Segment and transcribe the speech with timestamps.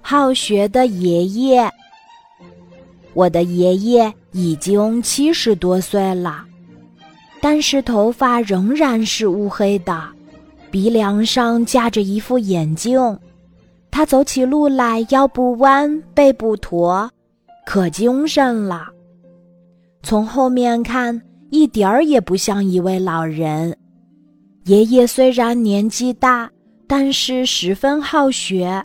[0.00, 1.70] 好学的爷爷。
[3.14, 6.44] 我的爷爷已经七十多岁了，
[7.40, 10.00] 但是头发仍然是乌黑的，
[10.70, 13.18] 鼻梁上架着一副眼镜。
[13.90, 17.10] 他走起路来腰不弯，背不驼，
[17.66, 18.86] 可精神了。
[20.02, 21.20] 从后面看，
[21.50, 23.76] 一点儿也不像一位老人。
[24.66, 26.48] 爷爷虽然年纪大，
[26.86, 28.84] 但是十分好学，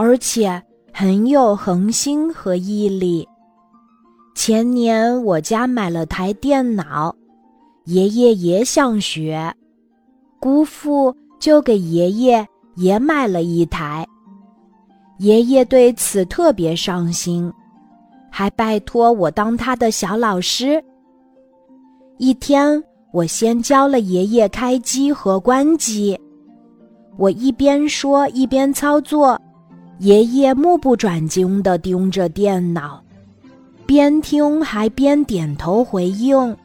[0.00, 0.62] 而且
[0.94, 3.28] 很有恒心和毅力。
[4.34, 7.14] 前年我家买了台电脑，
[7.84, 9.54] 爷爷也想学，
[10.40, 14.06] 姑父就给爷爷也买了一台。
[15.18, 17.52] 爷爷对此特别上心，
[18.30, 20.82] 还拜托我当他的小老师。
[22.16, 22.82] 一天。
[23.12, 26.16] 我先教了爷爷开机和关机，
[27.18, 29.36] 我一边说一边操作，
[30.00, 33.04] 爷爷目不转睛地盯着电脑，
[33.84, 36.56] 边听还边点头回应，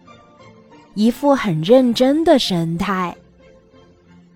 [0.94, 3.14] 一副很认真的神态。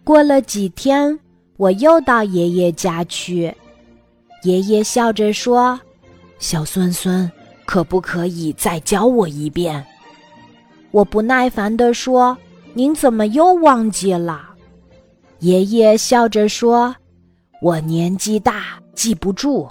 [0.04, 1.18] 过了几天，
[1.56, 3.56] 我又到爷爷家去，
[4.44, 5.80] 爷爷笑着说
[6.38, 7.32] ：“小孙孙，
[7.64, 9.82] 可不可以再教我一遍？”
[10.92, 12.38] 我不耐烦地说
[12.76, 14.50] ：“您怎么又忘记了？”
[15.40, 16.94] 爷爷笑着说
[17.64, 19.70] ：“我年纪大，记不住。”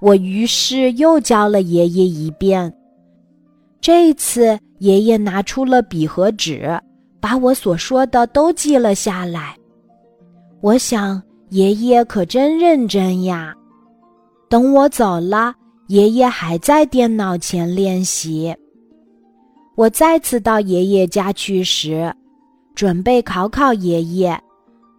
[0.00, 2.72] 我于是又教了爷爷一遍。
[3.80, 6.78] 这次，爷爷拿出了笔和纸，
[7.20, 9.56] 把我所说的都记了下来。
[10.60, 13.54] 我想，爷爷可真认真呀。
[14.48, 15.54] 等我走了，
[15.88, 18.54] 爷爷还在电脑前练习。
[19.74, 22.12] 我再次到爷爷家去时，
[22.74, 24.38] 准备考考爷爷，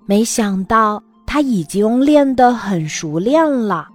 [0.06, 3.88] 没想到他已经练得很熟练了。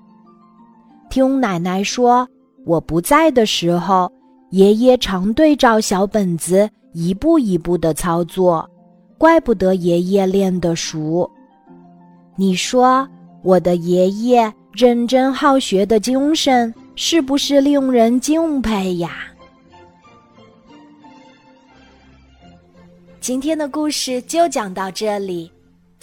[1.10, 2.24] 听奶奶说，
[2.64, 4.08] 我不在的时候，
[4.50, 8.70] 爷爷常对照小本子一步一步的操作，
[9.18, 11.28] 怪不得爷爷练得熟。
[12.36, 13.06] 你说
[13.42, 19.10] 我的爷爷认真好学的精神是不是令人敬佩呀？
[23.20, 25.50] 今天的故事就讲到这里，